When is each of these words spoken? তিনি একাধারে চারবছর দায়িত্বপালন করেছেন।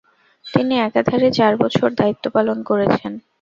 তিনি 0.47 0.75
একাধারে 0.79 1.27
চারবছর 1.37 1.89
দায়িত্বপালন 1.99 2.57
করেছেন। 2.69 3.11